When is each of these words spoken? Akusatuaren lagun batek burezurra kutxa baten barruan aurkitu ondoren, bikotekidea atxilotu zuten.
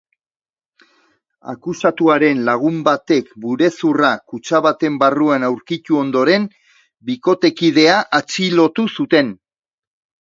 Akusatuaren 1.51 2.39
lagun 2.47 2.79
batek 2.87 3.29
burezurra 3.43 4.09
kutxa 4.33 4.63
baten 4.69 4.97
barruan 5.05 5.47
aurkitu 5.51 6.01
ondoren, 6.05 6.49
bikotekidea 7.11 8.01
atxilotu 8.21 8.89
zuten. 8.97 9.33